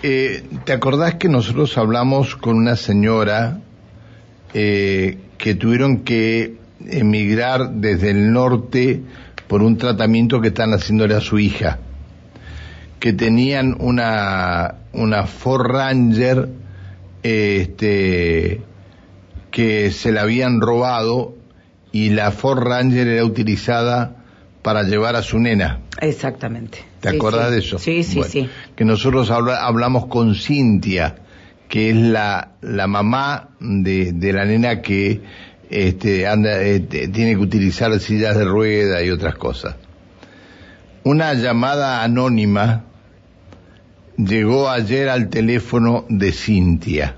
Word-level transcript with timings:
Eh, 0.00 0.44
¿Te 0.64 0.72
acordás 0.72 1.16
que 1.16 1.28
nosotros 1.28 1.76
hablamos 1.76 2.36
con 2.36 2.56
una 2.56 2.76
señora 2.76 3.58
eh, 4.54 5.18
que 5.38 5.56
tuvieron 5.56 6.04
que 6.04 6.56
emigrar 6.86 7.72
desde 7.72 8.10
el 8.10 8.32
norte 8.32 9.02
por 9.48 9.60
un 9.62 9.76
tratamiento 9.76 10.40
que 10.40 10.48
están 10.48 10.70
haciéndole 10.70 11.16
a 11.16 11.20
su 11.20 11.40
hija? 11.40 11.80
Que 13.00 13.12
tenían 13.12 13.76
una, 13.80 14.76
una 14.92 15.26
Ford 15.26 15.66
Ranger 15.66 16.48
este, 17.24 18.62
que 19.50 19.90
se 19.90 20.12
la 20.12 20.22
habían 20.22 20.60
robado 20.60 21.34
y 21.90 22.10
la 22.10 22.30
Ford 22.30 22.62
Ranger 22.62 23.08
era 23.08 23.24
utilizada 23.24 24.17
para 24.62 24.82
llevar 24.82 25.16
a 25.16 25.22
su 25.22 25.38
nena. 25.38 25.80
Exactamente. 26.00 26.78
¿Te 27.00 27.10
Sí, 27.10 27.16
acordás 27.16 27.46
sí. 27.48 27.52
de 27.52 27.58
eso? 27.58 27.78
Sí, 27.78 28.02
sí, 28.02 28.16
Bueno, 28.18 28.30
sí. 28.32 28.48
Que 28.76 28.84
nosotros 28.84 29.30
habla- 29.30 29.64
hablamos 29.66 30.06
con 30.06 30.34
Cintia, 30.34 31.16
que 31.68 31.90
es 31.90 31.96
la, 31.96 32.52
la 32.62 32.86
mamá 32.86 33.50
de, 33.60 34.12
de 34.12 34.32
la 34.32 34.44
nena 34.44 34.80
que 34.82 35.20
este, 35.70 36.26
anda, 36.26 36.62
eh, 36.62 36.80
te- 36.80 37.08
tiene 37.08 37.32
que 37.32 37.38
utilizar 37.42 37.98
sillas 38.00 38.36
de 38.36 38.44
rueda 38.44 39.02
y 39.02 39.10
otras 39.10 39.34
cosas. 39.36 39.76
Una 41.04 41.34
llamada 41.34 42.02
anónima 42.02 42.84
llegó 44.16 44.68
ayer 44.68 45.08
al 45.08 45.28
teléfono 45.28 46.04
de 46.08 46.32
Cintia. 46.32 47.16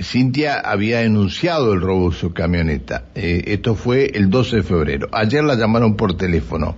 Cintia 0.00 0.60
había 0.60 1.00
denunciado 1.00 1.72
el 1.72 1.80
robo 1.80 2.10
de 2.10 2.16
su 2.16 2.32
camioneta. 2.32 3.06
Eh, 3.14 3.44
esto 3.46 3.74
fue 3.74 4.10
el 4.14 4.30
12 4.30 4.56
de 4.56 4.62
febrero. 4.62 5.08
Ayer 5.12 5.42
la 5.42 5.56
llamaron 5.56 5.96
por 5.96 6.16
teléfono. 6.16 6.76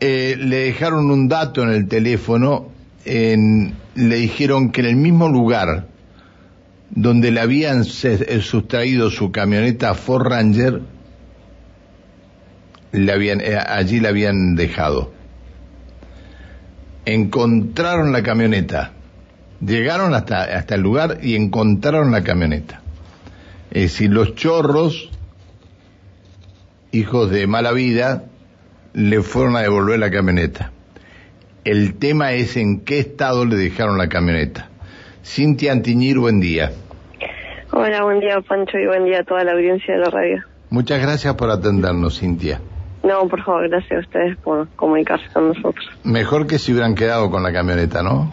Eh, 0.00 0.36
le 0.38 0.56
dejaron 0.64 1.10
un 1.10 1.28
dato 1.28 1.62
en 1.62 1.70
el 1.70 1.88
teléfono, 1.88 2.68
le 3.04 3.72
dijeron 3.94 4.70
que 4.70 4.82
en 4.82 4.86
el 4.86 4.96
mismo 4.96 5.28
lugar 5.28 5.88
donde 6.90 7.30
le 7.30 7.40
habían 7.40 7.82
eh, 7.82 8.40
sustraído 8.40 9.10
su 9.10 9.32
camioneta 9.32 9.94
Ford 9.94 10.26
Ranger, 10.26 10.82
le 12.92 13.12
habían, 13.12 13.40
allí 13.40 14.00
la 14.00 14.10
habían 14.10 14.54
dejado. 14.54 15.12
Encontraron 17.04 18.12
la 18.12 18.22
camioneta, 18.22 18.92
llegaron 19.60 20.14
hasta, 20.14 20.42
hasta 20.42 20.74
el 20.74 20.82
lugar 20.82 21.18
y 21.22 21.34
encontraron 21.36 22.12
la 22.12 22.22
camioneta. 22.22 22.80
Es 23.70 23.82
decir, 23.82 24.10
los 24.10 24.34
chorros, 24.34 25.10
hijos 26.92 27.30
de 27.30 27.46
mala 27.46 27.72
vida, 27.72 28.24
le 28.94 29.22
fueron 29.22 29.56
a 29.56 29.60
devolver 29.60 29.98
la 29.98 30.10
camioneta. 30.10 30.72
El 31.64 31.98
tema 31.98 32.32
es 32.32 32.56
en 32.56 32.80
qué 32.80 32.98
estado 32.98 33.44
le 33.44 33.56
dejaron 33.56 33.98
la 33.98 34.08
camioneta. 34.08 34.68
Cintia 35.22 35.72
Antiñir, 35.72 36.18
buen 36.18 36.40
día. 36.40 36.72
Hola, 37.72 38.02
buen 38.02 38.20
día 38.20 38.40
Pancho 38.40 38.78
y 38.78 38.86
buen 38.86 39.04
día 39.04 39.20
a 39.20 39.24
toda 39.24 39.44
la 39.44 39.52
audiencia 39.52 39.94
de 39.94 40.00
la 40.00 40.08
radio. 40.08 40.42
Muchas 40.70 41.02
gracias 41.02 41.34
por 41.34 41.50
atendernos, 41.50 42.18
Cintia. 42.18 42.60
No, 43.02 43.28
por 43.28 43.44
favor, 43.44 43.68
gracias 43.68 43.92
a 43.92 44.00
ustedes 44.00 44.36
por 44.38 44.68
comunicarse 44.70 45.26
con 45.32 45.48
nosotros. 45.48 45.86
Mejor 46.04 46.46
que 46.46 46.58
si 46.58 46.72
hubieran 46.72 46.94
quedado 46.94 47.30
con 47.30 47.42
la 47.42 47.52
camioneta, 47.52 48.02
¿no? 48.02 48.32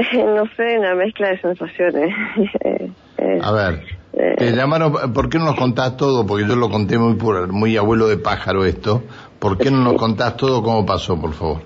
no 0.24 0.46
sé, 0.56 0.78
una 0.78 0.94
mezcla 0.94 1.30
de 1.30 1.40
sensaciones. 1.40 2.14
Eh, 2.64 2.90
eh, 3.18 3.38
A 3.42 3.52
ver, 3.52 3.82
eh, 4.14 4.34
te 4.38 4.52
llamaron, 4.52 4.92
¿por 5.12 5.28
qué 5.28 5.38
no 5.38 5.44
nos 5.46 5.56
contás 5.56 5.96
todo? 5.96 6.26
Porque 6.26 6.46
yo 6.46 6.56
lo 6.56 6.70
conté 6.70 6.98
muy, 6.98 7.16
muy 7.50 7.76
abuelo 7.76 8.08
de 8.08 8.16
pájaro 8.16 8.64
esto. 8.64 9.02
¿Por 9.38 9.58
qué 9.58 9.70
no 9.70 9.78
nos 9.78 9.94
contás 9.94 10.36
todo 10.36 10.62
cómo 10.62 10.86
pasó, 10.86 11.20
por 11.20 11.34
favor? 11.34 11.60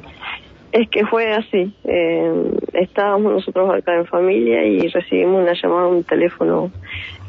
es 0.75 0.91
que 0.91 1.07
fue 1.07 1.33
así. 1.33 1.73
Eh, 1.85 2.51
estábamos 2.73 3.33
nosotros 3.35 3.71
acá 3.73 3.95
en 3.95 4.07
familia 4.07 4.65
y 4.67 4.89
recibimos 4.89 5.43
una 5.45 5.53
llamada 5.55 5.87
un 5.87 6.03
teléfono 6.03 6.73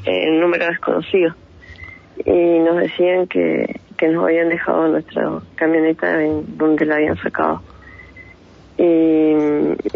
en 0.03 0.33
un 0.33 0.39
número 0.39 0.65
desconocido. 0.65 1.35
Y 2.25 2.59
nos 2.59 2.77
decían 2.77 3.27
que, 3.27 3.79
que 3.97 4.07
nos 4.07 4.23
habían 4.23 4.49
dejado 4.49 4.87
nuestra 4.87 5.41
camioneta 5.53 6.23
en 6.23 6.57
donde 6.57 6.85
la 6.87 6.95
habían 6.95 7.17
sacado. 7.17 7.61
Y, 8.77 9.33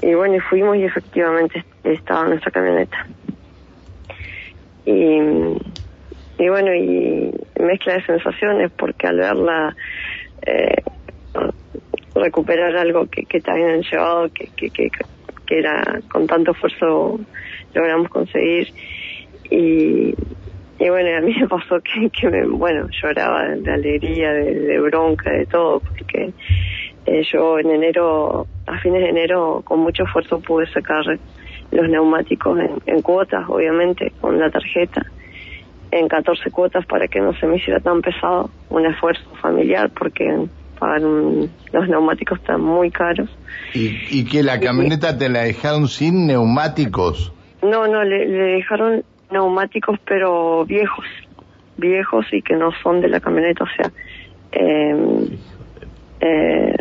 y 0.02 0.14
bueno, 0.14 0.36
y 0.36 0.40
fuimos 0.40 0.78
y 0.78 0.84
efectivamente 0.86 1.64
estaba 1.84 2.28
nuestra 2.28 2.52
camioneta. 2.52 3.08
Y, 4.86 5.20
y 6.38 6.50
bueno, 6.50 6.74
y 6.74 7.32
mezcla 7.60 7.94
de 7.96 8.06
sensaciones 8.06 8.72
porque 8.72 9.08
al 9.08 9.18
verla 9.18 9.76
eh, 10.46 10.82
recuperar 12.16 12.76
algo 12.78 13.08
que, 13.08 13.24
que 13.26 13.42
te 13.42 13.52
habían 13.52 13.82
llevado, 13.82 14.30
que, 14.34 14.48
que, 14.56 14.70
que, 14.70 14.90
que 15.46 15.60
era 15.60 16.00
con 16.12 16.28
tanto 16.28 16.52
esfuerzo 16.52 17.20
logramos 17.74 18.10
conseguir. 18.10 18.70
Y, 19.52 20.16
y 20.80 20.90
bueno, 20.90 21.18
a 21.18 21.22
mí 21.22 21.36
me 21.40 21.48
pasó 21.48 21.82
que, 21.82 22.10
que 22.10 22.30
me, 22.30 22.46
bueno, 22.46 22.88
lloraba 23.02 23.50
de 23.50 23.72
alegría, 23.72 24.32
de, 24.32 24.54
de 24.54 24.80
bronca, 24.80 25.32
de 25.32 25.46
todo, 25.46 25.82
porque 25.82 26.32
eh, 27.06 27.24
yo 27.32 27.60
en 27.60 27.72
enero, 27.72 28.48
a 28.70 28.78
fines 28.80 29.02
de 29.02 29.10
enero, 29.10 29.62
con 29.66 29.80
mucho 29.80 30.04
esfuerzo 30.04 30.40
pude 30.40 30.68
sacar 30.72 31.04
los 31.72 31.90
neumáticos 31.90 32.60
en, 32.60 32.72
en 32.86 33.02
cuotas, 33.02 33.46
obviamente, 33.48 34.12
con 34.22 34.40
la 34.40 34.50
tarjeta, 34.50 35.06
en 35.92 36.08
14 36.08 36.52
cuotas 36.52 36.86
para 36.86 37.08
que 37.08 37.20
no 37.20 37.34
se 37.34 37.48
me 37.48 37.58
hiciera 37.58 37.80
tan 37.80 38.02
pesado, 38.02 38.50
un 38.70 38.86
esfuerzo 38.86 39.24
familiar, 39.42 39.90
porque 39.98 40.46
pagar 40.80 41.04
un- 41.04 41.50
los 41.74 41.88
neumáticos 41.90 42.40
están 42.40 42.62
muy 42.62 42.92
caros. 42.92 43.30
¿Y, 43.74 43.98
y 44.10 44.26
que 44.26 44.44
la 44.44 44.60
camioneta 44.60 45.18
te 45.18 45.30
la 45.30 45.42
dejaron 45.44 45.88
sin 45.88 46.28
neumáticos? 46.28 47.34
No, 47.62 47.88
no, 47.88 48.04
le, 48.04 48.26
le 48.28 48.44
dejaron 48.58 49.04
neumáticos 49.32 50.00
pero 50.06 50.66
viejos, 50.66 51.06
viejos 51.78 52.26
y 52.32 52.42
que 52.42 52.56
no 52.56 52.72
son 52.84 53.02
de 53.02 53.10
la 53.10 53.20
camioneta, 53.20 53.64
o 53.64 53.68
sea, 53.76 53.92
eh, 54.52 55.28
eh, 56.22 56.74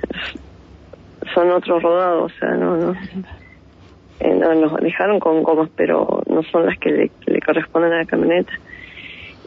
son 1.34 1.50
otros 1.50 1.82
rodados, 1.82 2.32
o 2.32 2.38
sea, 2.38 2.50
no, 2.50 2.76
no, 2.76 2.94
eh, 4.20 4.34
no, 4.34 4.54
nos 4.54 4.74
dejaron 4.80 5.20
con 5.20 5.42
gomas, 5.42 5.70
pero 5.76 6.22
no 6.28 6.42
son 6.44 6.66
las 6.66 6.78
que 6.78 6.90
le, 6.90 7.10
le 7.26 7.40
corresponden 7.40 7.92
a 7.92 7.98
la 7.98 8.04
camioneta. 8.04 8.52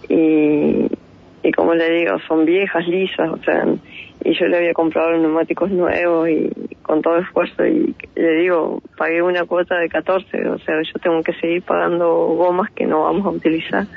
Y, 0.09 0.87
y 1.43 1.51
como 1.51 1.73
le 1.73 1.89
digo, 1.91 2.19
son 2.27 2.45
viejas, 2.45 2.87
lisas, 2.87 3.29
o 3.29 3.37
sea, 3.37 3.65
y 4.23 4.33
yo 4.37 4.45
le 4.47 4.57
había 4.57 4.73
comprado 4.73 5.11
neumáticos 5.17 5.71
nuevos 5.71 6.29
y 6.29 6.49
con 6.83 7.01
todo 7.01 7.17
esfuerzo 7.17 7.65
y 7.65 7.95
le 8.15 8.33
digo, 8.35 8.81
pagué 8.97 9.21
una 9.21 9.45
cuota 9.45 9.77
de 9.77 9.89
14, 9.89 10.47
o 10.49 10.59
sea, 10.59 10.81
yo 10.81 10.99
tengo 11.01 11.23
que 11.23 11.33
seguir 11.33 11.63
pagando 11.63 12.07
gomas 12.35 12.69
que 12.71 12.85
no 12.85 13.03
vamos 13.03 13.25
a 13.25 13.29
utilizar. 13.29 13.87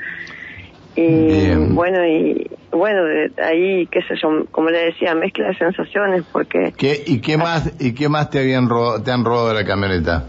Y 0.97 1.01
Bien. 1.45 1.75
bueno, 1.75 2.05
y 2.07 2.47
bueno, 2.71 3.03
de 3.03 3.31
ahí, 3.43 3.87
qué 3.87 4.01
sé 4.03 4.15
yo, 4.21 4.29
como 4.51 4.69
le 4.69 4.85
decía, 4.85 5.13
mezcla 5.13 5.47
de 5.47 5.55
sensaciones 5.57 6.23
porque 6.31 6.73
¿Qué, 6.77 7.03
¿Y 7.05 7.19
qué 7.19 7.37
más, 7.37 7.75
y 7.81 7.93
qué 7.93 8.07
más 8.07 8.29
te, 8.29 8.39
habían 8.39 8.69
ro- 8.69 9.01
te 9.03 9.11
han 9.11 9.25
robado 9.25 9.49
de 9.49 9.55
la 9.55 9.65
camioneta? 9.65 10.23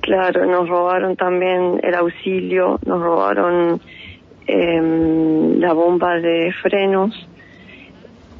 Claro, 0.00 0.46
nos 0.46 0.68
robaron 0.68 1.16
también 1.16 1.80
el 1.82 1.94
auxilio, 1.94 2.78
nos 2.86 3.00
robaron 3.02 3.80
em, 4.46 5.58
la 5.60 5.72
bomba 5.72 6.14
de 6.20 6.52
frenos, 6.62 7.14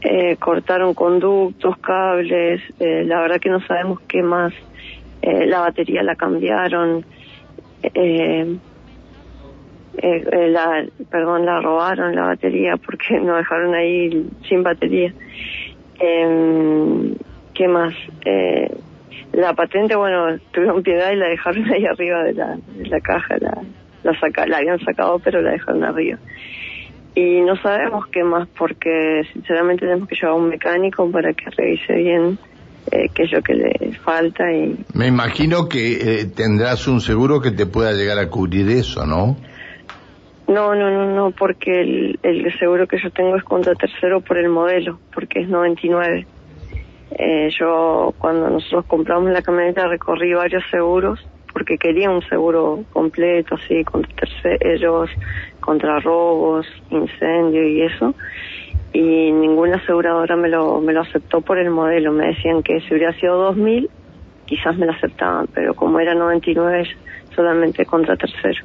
eh, 0.03 0.37
cortaron 0.37 0.95
conductos, 0.95 1.77
cables, 1.81 2.61
eh, 2.81 3.05
la 3.05 3.21
verdad 3.21 3.41
que 3.41 3.51
no 3.51 3.61
sabemos 3.67 3.99
qué 4.09 4.23
más, 4.23 4.53
eh, 5.23 5.47
la 5.47 5.61
batería 5.61 6.03
la 6.03 6.17
cambiaron, 6.17 7.05
eh, 7.95 8.59
eh, 10.03 10.25
eh, 10.33 10.49
la, 10.49 10.85
perdón, 11.11 11.47
la 11.47 11.61
robaron 11.61 12.15
la 12.17 12.27
batería 12.27 12.77
porque 12.77 13.21
nos 13.21 13.39
dejaron 13.39 13.75
ahí 13.75 14.27
sin 14.49 14.63
batería. 14.63 15.13
Em, 16.01 17.15
¿Qué 17.55 17.69
más? 17.69 17.95
Eh, 18.25 18.69
la 19.33 19.55
patente, 19.55 19.95
bueno, 19.95 20.39
tuvieron 20.51 20.83
piedad 20.83 21.13
y 21.13 21.17
la 21.17 21.29
dejaron 21.29 21.65
ahí 21.73 21.87
arriba 21.87 22.25
de 22.25 22.35
la, 22.35 22.57
de 22.77 22.87
la 22.89 23.01
caja, 23.01 23.37
la, 23.41 23.63
la, 24.03 24.19
saca, 24.19 24.47
la 24.47 24.59
habían 24.59 24.81
sacado 24.81 25.21
pero 25.21 25.41
la 25.41 25.53
dejaron 25.53 25.85
arriba. 25.85 26.19
Y 27.15 27.41
no 27.43 27.55
sabemos 27.57 28.07
qué 28.09 28.25
más 28.25 28.49
porque 28.59 29.23
sinceramente 29.33 29.87
tenemos 29.87 30.09
que 30.09 30.17
llevar 30.17 30.33
a 30.33 30.35
un 30.35 30.49
mecánico 30.49 31.09
para 31.13 31.33
que 31.35 31.45
revise 31.51 31.95
bien 31.95 32.39
eh, 32.91 33.09
qué 33.15 33.25
es 33.25 33.33
lo 33.33 33.43
que 33.43 33.55
le 33.55 33.93
falta 34.03 34.51
y 34.51 34.77
Me 34.95 35.07
imagino 35.07 35.69
que 35.69 35.93
eh, 35.93 36.25
tendrás 36.35 36.89
un 36.89 37.01
seguro 37.01 37.41
que 37.41 37.53
te 37.53 37.67
pueda 37.67 37.93
llegar 37.93 38.19
a 38.19 38.29
cubrir 38.29 38.69
eso, 38.71 39.07
¿no? 39.07 39.37
No, 40.53 40.75
no, 40.75 40.91
no, 40.91 41.15
no, 41.15 41.31
porque 41.31 41.81
el, 42.23 42.59
seguro 42.59 42.87
que 42.87 42.99
yo 42.99 43.11
tengo 43.11 43.37
es 43.37 43.43
contra 43.43 43.75
tercero 43.75 44.21
por 44.21 44.37
el 44.37 44.51
modelo, 44.51 44.99
porque 45.15 45.41
es 45.41 45.49
99. 45.49 46.27
Eh, 47.13 47.49
yo 47.59 48.13
cuando 48.19 48.51
nosotros 48.51 48.85
compramos 48.87 49.31
la 49.31 49.41
camioneta 49.41 49.87
recorrí 49.87 50.35
varios 50.35 50.63
seguros 50.71 51.27
porque 51.55 51.79
quería 51.79 52.11
un 52.11 52.23
seguro 52.29 52.85
completo, 52.93 53.55
así, 53.55 53.83
contra 53.85 54.15
terceros, 54.15 55.11
contra 55.61 56.01
robos, 56.01 56.67
incendio 56.91 57.67
y 57.67 57.83
eso. 57.83 58.15
Y 58.93 59.33
ninguna 59.33 59.77
aseguradora 59.77 60.37
me 60.37 60.51
lo, 60.51 60.83
me 60.83 60.93
lo 60.93 61.01
aceptó 61.01 61.41
por 61.41 61.59
el 61.59 61.71
modelo. 61.71 62.13
Me 62.13 62.27
decían 62.27 62.63
que 62.63 62.81
si 62.83 62.95
hubiera 62.95 63.15
sido 63.15 63.39
2000 63.39 63.89
quizás 64.45 64.77
me 64.77 64.85
la 64.85 64.93
aceptaban, 64.93 65.47
pero 65.55 65.73
como 65.73 65.99
era 65.99 66.15
99 66.15 66.87
solamente 67.35 67.87
contra 67.87 68.17
tercero. 68.17 68.63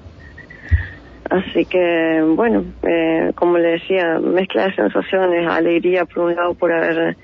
Así 1.30 1.66
que, 1.66 2.24
bueno, 2.36 2.64
eh, 2.84 3.32
como 3.36 3.58
le 3.58 3.72
decía, 3.72 4.20
mezcla 4.20 4.68
de 4.68 4.76
sensaciones, 4.76 5.48
alegría 5.48 6.06
por 6.06 6.26
un 6.26 6.36
lado 6.36 6.54
por 6.54 6.72
haber 6.72 7.18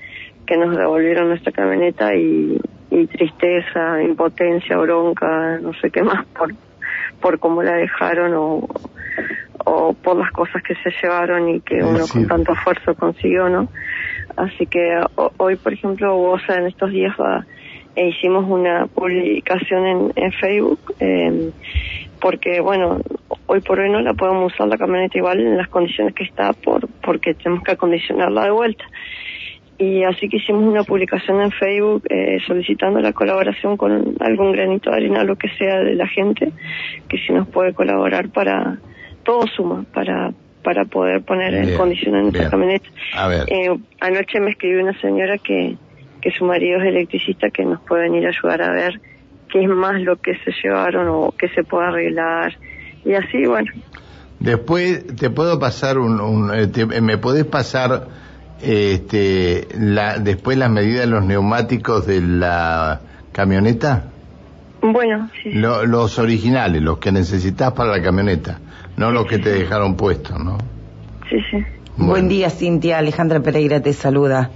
que 0.46 0.56
nos 0.56 0.76
devolvieron 0.76 1.28
nuestra 1.28 1.52
camioneta 1.52 2.14
y, 2.14 2.60
y 2.90 3.06
tristeza, 3.06 4.02
impotencia, 4.02 4.76
bronca, 4.76 5.58
no 5.60 5.72
sé 5.74 5.90
qué 5.90 6.02
más 6.02 6.26
por, 6.26 6.54
por 7.20 7.38
cómo 7.38 7.62
la 7.62 7.76
dejaron 7.76 8.34
o, 8.34 8.68
o 9.64 9.94
por 9.94 10.16
las 10.16 10.30
cosas 10.32 10.62
que 10.62 10.74
se 10.76 10.90
llevaron 11.02 11.48
y 11.48 11.60
que 11.60 11.82
uno 11.82 12.06
con 12.06 12.26
tanto 12.26 12.52
esfuerzo 12.52 12.94
consiguió, 12.94 13.48
¿no? 13.48 13.68
Así 14.36 14.66
que 14.66 15.00
hoy, 15.38 15.56
por 15.56 15.72
ejemplo, 15.72 16.14
vos 16.16 16.42
en 16.48 16.66
estos 16.66 16.90
días 16.90 17.14
va, 17.18 17.46
e 17.96 18.08
hicimos 18.08 18.44
una 18.48 18.86
publicación 18.86 19.86
en, 19.86 20.12
en 20.16 20.32
Facebook, 20.32 20.94
eh, 21.00 21.50
porque 22.20 22.60
bueno, 22.60 23.00
hoy 23.46 23.60
por 23.60 23.78
hoy 23.80 23.90
no 23.90 24.00
la 24.00 24.14
podemos 24.14 24.52
usar 24.52 24.68
la 24.68 24.78
camioneta 24.78 25.18
igual 25.18 25.40
en 25.40 25.56
las 25.56 25.68
condiciones 25.68 26.14
que 26.14 26.24
está 26.24 26.52
por 26.52 26.88
porque 27.02 27.34
tenemos 27.34 27.62
que 27.64 27.72
acondicionarla 27.72 28.44
de 28.44 28.50
vuelta. 28.50 28.84
Y 29.76 30.04
así 30.04 30.28
que 30.28 30.36
hicimos 30.36 30.62
una 30.62 30.84
publicación 30.84 31.40
en 31.40 31.50
Facebook 31.50 32.04
eh, 32.08 32.38
solicitando 32.46 33.00
la 33.00 33.12
colaboración 33.12 33.76
con 33.76 34.14
algún 34.20 34.52
granito 34.52 34.90
de 34.90 34.96
arena, 34.96 35.24
lo 35.24 35.36
que 35.36 35.48
sea 35.58 35.80
de 35.80 35.94
la 35.96 36.06
gente, 36.06 36.52
que 37.08 37.18
si 37.18 37.32
nos 37.32 37.48
puede 37.48 37.74
colaborar 37.74 38.28
para, 38.28 38.78
todo 39.24 39.46
suma, 39.48 39.84
para, 39.92 40.32
para 40.62 40.84
poder 40.84 41.22
poner 41.22 41.54
en 41.54 41.76
condiciones 41.76 42.22
nuestra 42.22 42.50
camioneta. 42.50 42.88
Eh, 43.48 43.76
anoche 44.00 44.38
me 44.38 44.50
escribió 44.50 44.82
una 44.82 44.98
señora 45.00 45.38
que, 45.38 45.76
que 46.20 46.30
su 46.30 46.44
marido 46.44 46.78
es 46.78 46.86
electricista, 46.86 47.50
que 47.50 47.64
nos 47.64 47.80
puede 47.80 48.02
venir 48.02 48.26
a 48.26 48.28
ayudar 48.28 48.62
a 48.62 48.70
ver 48.70 49.00
qué 49.50 49.62
es 49.62 49.68
más 49.68 50.00
lo 50.00 50.16
que 50.16 50.36
se 50.38 50.52
llevaron 50.62 51.08
o 51.08 51.34
qué 51.36 51.48
se 51.48 51.64
puede 51.64 51.88
arreglar. 51.88 52.56
Y 53.04 53.14
así, 53.14 53.46
bueno. 53.46 53.70
Después, 54.40 55.06
¿te 55.16 55.30
puedo 55.30 55.58
pasar 55.58 55.98
un... 55.98 56.50
Eh, 56.54 57.00
¿Me 57.00 57.18
podés 57.18 57.44
pasar 57.44 58.08
este, 58.62 59.68
la, 59.78 60.18
después 60.18 60.58
las 60.58 60.70
medidas 60.70 61.00
de 61.00 61.06
los 61.06 61.24
neumáticos 61.24 62.06
de 62.06 62.20
la 62.20 63.00
camioneta? 63.32 64.04
Bueno, 64.82 65.30
sí. 65.42 65.50
los 65.52 66.18
originales, 66.18 66.82
los 66.82 66.98
que 66.98 67.10
necesitas 67.10 67.72
para 67.72 67.90
la 67.90 68.02
camioneta, 68.02 68.58
no 68.98 69.10
los 69.10 69.26
que 69.26 69.38
te 69.38 69.50
dejaron 69.50 69.96
puestos, 69.96 70.38
¿no? 70.38 70.58
Sí, 71.30 71.36
sí. 71.50 71.64
Buen 71.96 72.28
día, 72.28 72.50
Cintia. 72.50 72.98
Alejandra 72.98 73.40
Pereira 73.40 73.80
te 73.80 73.92
saluda. 73.94 74.50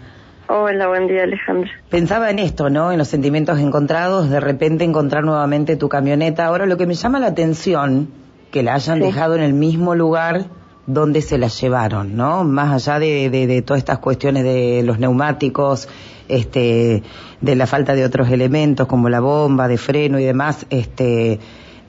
Hola, 0.49 0.89
buen 0.89 1.07
día, 1.07 1.23
Alejandra. 1.23 1.71
Pensaba 1.89 2.31
en 2.31 2.41
esto, 2.41 2.69
¿no? 2.69 2.91
En 2.91 2.99
los 2.99 3.09
sentimientos 3.09 3.59
encontrados, 3.59 4.29
de 4.29 4.41
repente 4.41 4.85
encontrar 4.85 5.25
nuevamente 5.25 5.77
tu 5.77 5.89
camioneta. 5.89 6.47
Ahora, 6.47 6.67
lo 6.67 6.77
que 6.77 6.87
me 6.87 6.95
llama 6.95 7.21
la 7.21 7.29
atención, 7.29 8.09
que 8.51 8.63
la 8.63 8.75
hayan 8.75 9.01
dejado 9.01 9.35
en 9.35 9.43
el 9.43 9.53
mismo 9.53 9.95
lugar 9.95 10.47
donde 10.87 11.21
se 11.21 11.37
la 11.37 11.49
llevaron, 11.49 12.17
¿no? 12.17 12.45
Más 12.45 12.89
allá 12.89 12.99
de, 12.99 13.29
de, 13.29 13.63
todas 13.63 13.79
estas 13.79 13.99
cuestiones 13.99 14.43
de 14.43 14.83
los 14.83 14.99
neumáticos, 14.99 15.87
este, 16.29 17.03
de 17.41 17.57
la 17.57 17.67
falta 17.67 17.95
de 17.95 18.05
otros 18.05 18.31
elementos 18.31 18.87
como 18.87 19.11
la 19.11 19.21
bomba 19.21 19.69
de 19.69 19.77
freno 19.77 20.19
y 20.19 20.25
demás, 20.25 20.67
este, 20.71 21.39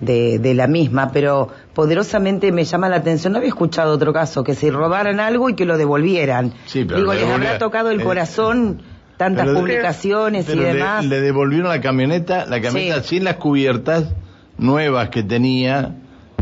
de, 0.02 0.40
de, 0.40 0.54
la 0.54 0.68
misma, 0.68 1.12
pero 1.14 1.50
poderosamente 1.74 2.52
me 2.52 2.66
llama 2.66 2.90
la 2.90 2.98
atención, 2.98 3.34
no 3.34 3.40
había 3.40 3.50
escuchado 3.50 3.94
otro 3.94 4.12
caso, 4.12 4.44
que 4.44 4.54
se 4.54 4.70
robaran 4.70 5.22
algo 5.22 5.50
y 5.50 5.56
que 5.56 5.66
lo 5.66 5.78
devolvieran. 5.78 6.54
Sí, 6.66 6.84
pero 6.84 7.00
Digo, 7.00 7.14
les 7.14 7.24
habrá 7.24 7.58
tocado 7.58 7.92
el 7.92 8.04
corazón 8.04 8.82
tantas 9.20 9.50
publicaciones 9.50 10.48
y 10.50 10.58
demás. 10.58 11.06
Le, 11.06 11.20
devolvieron 11.22 11.70
la 11.70 11.82
camioneta, 11.82 12.46
la 12.46 12.62
camioneta 12.62 13.04
sin 13.04 13.26
las 13.26 13.36
cubiertas 13.36 14.14
nuevas 14.58 15.10
que 15.10 15.24
tenía, 15.24 15.96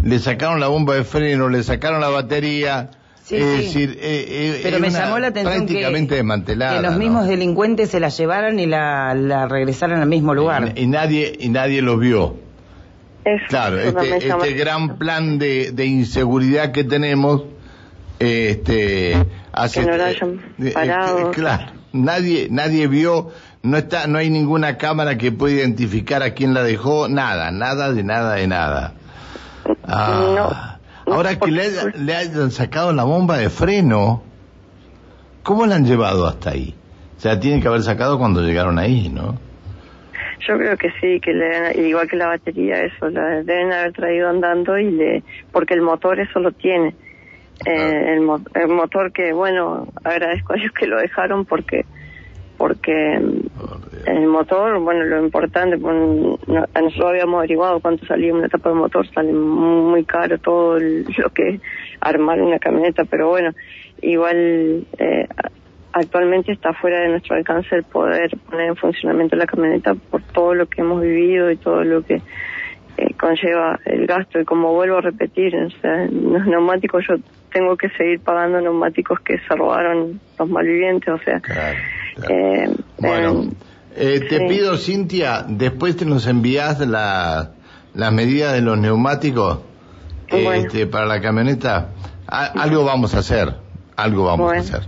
le 0.07 0.19
sacaron 0.19 0.62
la 0.62 0.68
bomba 0.68 0.95
de 0.95 1.04
freno, 1.04 1.50
le 1.50 1.63
sacaron 1.63 2.00
la 2.00 2.07
batería. 2.07 2.92
Sí, 3.24 3.36
es 3.36 3.57
decir, 3.57 3.98
eh, 4.01 4.25
eh, 4.30 4.59
pero 4.63 4.80
me 4.80 4.89
llamó 4.89 5.19
la 5.19 5.27
atención 5.27 5.68
que, 5.68 5.74
que 5.75 6.81
los 6.81 6.95
mismos 6.95 7.27
delincuentes 7.27 7.89
se 7.89 8.00
la 8.00 8.07
llevaran 8.07 8.57
y 8.57 8.68
la, 8.68 9.13
la 9.13 9.50
regresaran 9.50 10.00
al 10.00 10.07
mismo 10.07 10.33
lugar. 10.33 10.71
Y, 10.77 10.88
nadie 10.88 11.36
y 11.38 11.50
nadie 11.50 11.81
los 11.81 12.00
vio. 12.00 12.38
claro, 13.50 13.77
este, 13.80 14.30
este 14.30 14.54
gran 14.54 14.98
plan 14.98 15.39
de, 15.39 15.74
de, 15.74 15.86
inseguridad 15.86 16.71
que 16.71 16.86
tenemos, 16.86 17.44
este, 18.19 19.18
hace, 19.51 19.81
que 19.81 19.88
no 19.88 20.03
hayan 20.06 20.42
eh, 20.60 20.71
parado. 20.74 21.31
claro, 21.31 21.74
nadie 21.92 22.48
nadie 22.50 22.88
vio, 22.88 23.31
no 23.62 23.75
está, 23.75 24.07
no 24.07 24.19
hay 24.19 24.30
ninguna 24.30 24.77
cámara 24.77 25.18
que 25.18 25.33
pueda 25.33 25.56
identificar 25.56 26.24
a 26.24 26.33
quién 26.33 26.53
la 26.53 26.63
dejó, 26.63 27.10
nada, 27.10 27.51
nada 27.51 27.92
de 27.92 28.03
nada 28.06 28.36
de 28.36 28.48
nada. 28.48 28.94
Ah, 29.88 30.78
ahora 31.06 31.38
que 31.38 31.52
le, 31.52 31.64
le, 31.96 32.16
hayan 32.16 32.52
sacado 32.52 32.94
la 32.94 33.04
bomba 33.04 33.38
de 33.38 33.50
freno, 33.50 34.24
¿cómo 35.44 35.66
la 35.66 35.75
han 35.75 35.86
llevado 35.86 36.28
hasta 36.28 36.52
ahí? 36.52 36.75
O 37.18 37.19
sea, 37.19 37.40
tienen 37.40 37.62
que 37.62 37.68
haber 37.68 37.81
sacado 37.81 38.18
cuando 38.19 38.42
llegaron 38.42 38.78
ahí, 38.78 39.10
¿no? 39.10 39.40
Yo 40.48 40.58
creo 40.58 40.78
que 40.78 40.92
sí, 41.02 41.19
que 41.19 41.34
le, 41.34 41.88
igual 41.88 42.08
que 42.08 42.16
la 42.16 42.28
batería, 42.28 42.84
eso, 42.84 43.10
la 43.10 43.44
deben 43.44 43.74
haber 43.74 43.94
traído 43.94 44.30
andando 44.30 44.78
y 44.78 44.92
le, 44.92 45.24
porque 45.52 45.74
el 45.74 45.81
motor 45.81 46.20
eso 46.20 46.40
lo 46.40 46.52
tiene. 46.52 46.96
Eh, 47.66 48.13
el, 48.13 48.28
el, 48.54 48.68
motor 48.68 49.12
que, 49.12 49.34
bueno, 49.34 49.88
agradezco 50.04 50.54
a 50.54 50.58
ellos 50.58 50.72
que 50.74 50.86
lo 50.86 51.00
dejaron 51.00 51.44
porque 51.46 51.86
porque 52.58 53.13
el 54.06 54.28
motor, 54.28 54.80
bueno, 54.80 55.04
lo 55.04 55.24
importante, 55.24 55.78
bueno, 56.48 56.66
nosotros 56.74 57.10
habíamos 57.10 57.40
averiguado 57.40 57.80
cuánto 57.80 58.06
salía 58.06 58.34
una 58.34 58.48
etapa 58.48 58.70
de 58.70 58.76
motor, 58.76 59.08
sale 59.14 59.34
muy 59.34 60.04
caro 60.06 60.38
todo 60.38 60.80
lo 61.18 61.30
que 61.34 61.60
armar 62.00 62.42
una 62.42 62.58
camioneta, 62.58 63.04
pero 63.06 63.30
bueno, 63.30 63.52
igual 64.02 64.86
eh, 64.98 65.28
actualmente 65.92 66.52
está 66.52 66.74
fuera 66.74 67.02
de 67.02 67.10
nuestro 67.10 67.36
alcance 67.36 67.76
el 67.76 67.84
poder 67.84 68.32
poner 68.50 68.70
en 68.70 68.76
funcionamiento 68.76 69.36
la 69.36 69.46
camioneta 69.46 69.94
por 69.94 70.22
todo 70.22 70.54
lo 70.54 70.68
que 70.68 70.82
hemos 70.82 71.02
vivido 71.02 71.52
y 71.52 71.58
todo 71.58 71.84
lo 71.84 72.04
que 72.04 72.22
eh, 72.98 73.14
conlleva 73.20 73.80
el 73.86 74.08
gasto. 74.08 74.40
Y 74.40 74.46
como 74.46 74.74
vuelvo 74.74 74.98
a 74.98 75.02
repetir, 75.02 75.56
o 75.56 75.70
sea, 75.82 76.06
los 76.06 76.46
neumáticos 76.46 77.06
yo 77.08 77.16
tengo 77.52 77.76
que 77.76 77.90
seguir 77.90 78.20
pagando 78.20 78.62
neumáticos 78.62 79.20
que 79.22 79.38
se 79.40 79.56
robaron 79.56 80.20
los 80.38 80.50
malvivientes, 80.50 81.10
o 81.10 81.18
sea, 81.20 81.42
eh, 82.30 82.70
bueno, 83.00 83.44
eh, 83.98 84.20
te 84.30 84.48
pido, 84.48 84.78
Cintia, 84.78 85.46
después 85.48 85.98
te 85.98 86.06
nos 86.06 86.28
envías 86.28 86.80
la, 86.80 87.51
las 87.94 88.13
medidas 88.13 88.54
de 88.54 88.62
los 88.62 88.77
neumáticos 88.77 89.60
este, 90.27 90.88
para 90.88 91.06
la 91.06 91.22
camioneta. 91.22 91.89
algo 92.27 92.84
vamos 92.84 93.16
a 93.16 93.20
hacer, 93.20 93.56
algo 93.96 94.25
vamos 94.25 94.54
a 94.54 94.58
hacer. 94.58 94.82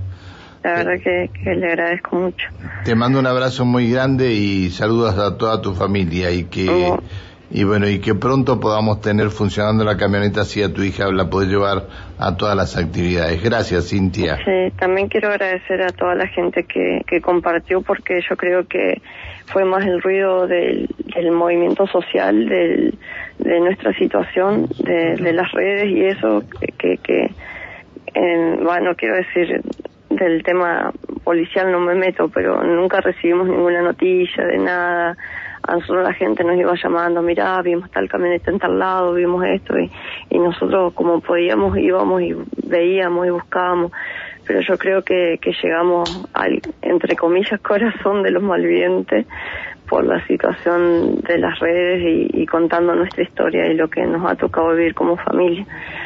La 0.64 0.74
verdad 0.74 1.04
que, 1.04 1.30
que, 1.42 1.56
le 1.56 1.68
agradezco 1.68 2.18
mucho. 2.18 2.48
Te 2.84 2.94
mando 2.94 3.20
un 3.20 3.26
abrazo 3.26 3.64
muy 3.64 3.90
grande 3.90 4.34
y 4.34 4.70
saludos 4.72 5.18
a 5.18 5.38
toda 5.38 5.62
tu 5.62 5.74
familia 5.74 6.32
y 6.32 6.44
que 6.44 6.68
y 7.52 7.64
bueno, 7.64 7.88
y 7.88 8.00
que 8.00 8.14
pronto 8.14 8.60
podamos 8.60 9.02
tener 9.02 9.30
funcionando 9.30 9.84
la 9.84 9.98
camioneta 9.98 10.42
así 10.42 10.62
a 10.62 10.72
tu 10.72 10.84
hija 10.84 11.12
la 11.12 11.30
puede 11.30 11.48
llevar 11.48 11.88
a 12.20 12.38
todas 12.38 12.56
las 12.56 12.78
actividades. 12.78 13.42
Gracias, 13.44 13.90
Cintia. 13.90 14.38
Sí, 14.38 14.72
también 14.78 15.08
quiero 15.08 15.30
agradecer 15.30 15.82
a 15.82 15.90
toda 15.90 16.14
la 16.16 16.28
gente 16.28 16.64
que, 16.64 17.02
que 17.08 17.22
compartió 17.22 17.82
porque 17.82 18.22
yo 18.30 18.36
creo 18.38 18.68
que 18.68 19.02
fue 19.48 19.66
más 19.66 19.84
el 19.86 20.02
ruido 20.02 20.46
del, 20.46 20.88
del 21.16 21.32
movimiento 21.32 21.88
social, 21.88 22.48
del, 22.48 22.98
de 23.40 23.60
nuestra 23.62 23.94
situación, 23.94 24.68
de, 24.84 25.16
de 25.16 25.34
las 25.34 25.52
redes 25.52 25.88
y 25.88 26.06
eso 26.06 26.44
que, 26.78 26.98
que 26.98 27.32
bueno, 28.62 28.96
quiero 28.96 29.16
decir, 29.16 29.62
del 30.10 30.44
tema 30.44 30.92
policial 31.24 31.72
no 31.72 31.80
me 31.80 31.96
meto, 31.96 32.30
pero 32.30 32.64
nunca 32.64 33.00
recibimos 33.02 33.48
ninguna 33.48 33.82
noticia 33.82 34.46
de 34.46 34.58
nada 34.58 35.18
a 35.64 35.76
nosotros 35.76 36.04
la 36.04 36.14
gente 36.14 36.44
nos 36.44 36.58
iba 36.58 36.74
llamando, 36.82 37.22
mira, 37.22 37.62
vimos 37.62 37.90
tal 37.92 38.08
camioneta 38.08 38.52
en 38.52 38.60
tal 38.60 38.80
lado, 38.80 39.14
vimos 39.14 39.46
esto, 39.46 39.78
y, 39.78 39.92
y 40.30 40.40
nosotros 40.40 40.94
como 40.94 41.22
podíamos 41.22 41.78
íbamos 41.78 42.22
y 42.22 42.36
veíamos 42.64 43.28
y 43.28 43.30
buscábamos, 43.30 43.92
pero 44.46 44.62
yo 44.62 44.78
creo 44.78 45.04
que, 45.04 45.38
que 45.42 45.52
llegamos 45.62 46.28
al, 46.34 46.62
entre 46.82 47.16
comillas, 47.16 47.60
corazón 47.62 48.24
de 48.24 48.32
los 48.32 48.42
malvivientes 48.42 49.28
por 49.88 50.06
la 50.06 50.26
situación 50.28 51.22
de 51.22 51.40
las 51.40 51.60
redes 51.60 52.02
y, 52.04 52.42
y, 52.42 52.46
contando 52.46 52.94
nuestra 52.96 53.24
historia 53.24 53.66
y 53.68 53.74
lo 53.74 53.90
que 53.90 54.06
nos 54.06 54.24
ha 54.30 54.36
tocado 54.36 54.76
vivir 54.76 54.94
como 54.94 55.18
familia. 55.18 55.66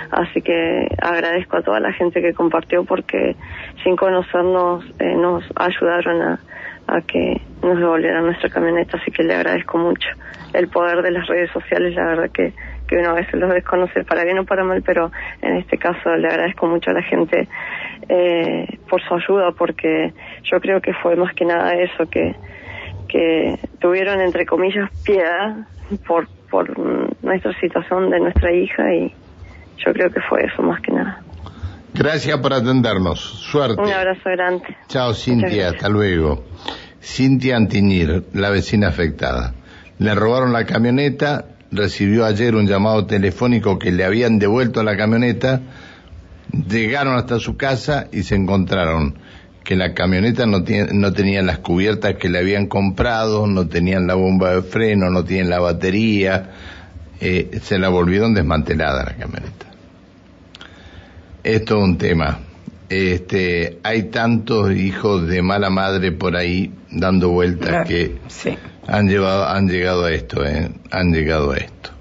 Así 0.09 0.41
que 0.41 0.87
agradezco 1.01 1.57
a 1.57 1.61
toda 1.61 1.81
la 1.81 1.91
gente 1.91 2.21
que 2.21 2.33
compartió 2.33 2.85
porque 2.85 3.35
sin 3.83 3.97
conocernos 3.97 4.85
eh, 4.99 5.15
nos 5.15 5.43
ayudaron 5.55 6.21
a, 6.21 6.39
a 6.87 7.01
que 7.01 7.41
nos 7.61 7.77
devolvieran 7.77 8.25
nuestra 8.25 8.49
camioneta, 8.49 8.97
así 8.97 9.11
que 9.11 9.23
le 9.23 9.35
agradezco 9.35 9.77
mucho. 9.77 10.07
El 10.53 10.67
poder 10.67 11.01
de 11.01 11.11
las 11.11 11.27
redes 11.27 11.49
sociales, 11.51 11.95
la 11.95 12.05
verdad 12.05 12.29
que, 12.31 12.53
que 12.87 12.97
uno 12.97 13.11
a 13.11 13.13
veces 13.13 13.33
los 13.35 13.53
desconoce 13.53 14.03
para 14.03 14.23
bien 14.23 14.39
o 14.39 14.45
para 14.45 14.63
mal, 14.63 14.83
pero 14.83 15.11
en 15.41 15.57
este 15.57 15.77
caso 15.77 16.15
le 16.15 16.27
agradezco 16.27 16.67
mucho 16.67 16.91
a 16.91 16.93
la 16.93 17.01
gente 17.01 17.47
eh, 18.09 18.77
por 18.89 19.01
su 19.01 19.15
ayuda, 19.15 19.51
porque 19.51 20.13
yo 20.43 20.59
creo 20.59 20.81
que 20.81 20.93
fue 20.93 21.15
más 21.15 21.33
que 21.33 21.45
nada 21.45 21.73
eso, 21.73 22.09
que, 22.09 22.35
que 23.07 23.57
tuvieron, 23.79 24.21
entre 24.21 24.45
comillas, 24.45 24.89
piedad 25.05 25.55
por, 26.05 26.27
por 26.49 26.77
nuestra 27.23 27.53
situación 27.59 28.09
de 28.09 28.19
nuestra 28.19 28.51
hija 28.51 28.93
y 28.93 29.13
yo 29.77 29.93
creo 29.93 30.09
que 30.11 30.21
fue 30.21 30.45
eso 30.45 30.61
más 30.61 30.81
que 30.81 30.91
nada. 30.91 31.21
Gracias 31.93 32.39
por 32.39 32.53
atendernos. 32.53 33.19
Suerte. 33.19 33.81
Un 33.81 33.91
abrazo 33.91 34.29
grande. 34.35 34.65
Chao, 34.87 35.13
Cintia. 35.13 35.69
Hasta 35.69 35.89
luego. 35.89 36.43
Cintia 37.01 37.57
Antiñir, 37.57 38.25
la 38.33 38.49
vecina 38.49 38.87
afectada. 38.87 39.53
Le 39.99 40.15
robaron 40.15 40.53
la 40.53 40.65
camioneta, 40.65 41.45
recibió 41.71 42.25
ayer 42.25 42.55
un 42.55 42.67
llamado 42.67 43.05
telefónico 43.05 43.77
que 43.77 43.91
le 43.91 44.05
habían 44.05 44.39
devuelto 44.39 44.83
la 44.83 44.95
camioneta, 44.95 45.61
llegaron 46.51 47.15
hasta 47.15 47.39
su 47.39 47.57
casa 47.57 48.07
y 48.11 48.23
se 48.23 48.35
encontraron 48.35 49.15
que 49.63 49.75
la 49.75 49.93
camioneta 49.93 50.45
no, 50.45 50.63
tiene, 50.63 50.93
no 50.93 51.13
tenía 51.13 51.41
las 51.41 51.59
cubiertas 51.59 52.15
que 52.15 52.29
le 52.29 52.39
habían 52.39 52.67
comprado, 52.67 53.47
no 53.47 53.67
tenían 53.67 54.07
la 54.07 54.15
bomba 54.15 54.55
de 54.55 54.61
freno, 54.61 55.09
no 55.09 55.23
tienen 55.23 55.49
la 55.49 55.59
batería, 55.59 56.51
eh, 57.19 57.59
se 57.61 57.79
la 57.79 57.89
volvieron 57.89 58.33
desmantelada 58.33 59.03
la 59.05 59.13
camioneta. 59.15 59.72
Esto 61.43 61.77
es 61.77 61.83
un 61.83 61.97
tema. 61.97 62.39
Este, 62.89 63.79
hay 63.83 64.03
tantos 64.03 64.71
hijos 64.71 65.27
de 65.27 65.41
mala 65.41 65.69
madre 65.69 66.11
por 66.11 66.35
ahí 66.35 66.71
dando 66.91 67.29
vueltas 67.29 67.87
que 67.87 68.17
han 68.87 69.07
llevado, 69.07 69.47
han 69.47 69.67
llegado 69.67 70.05
a 70.05 70.11
esto, 70.11 70.45
eh, 70.45 70.69
han 70.91 71.11
llegado 71.11 71.51
a 71.51 71.57
esto. 71.57 71.92